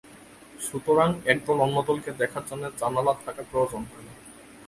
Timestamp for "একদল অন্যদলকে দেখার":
1.25-2.43